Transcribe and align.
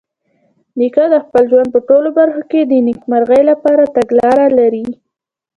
نیکه 0.77 1.05
د 1.13 1.15
خپل 1.25 1.43
ژوند 1.51 1.69
په 1.75 1.79
ټولو 1.87 2.09
برخو 2.19 2.41
کې 2.51 2.61
د 2.65 2.73
نیکمرغۍ 2.87 3.41
لپاره 3.51 3.91
تګلاره 3.95 4.47
لري. 4.59 4.87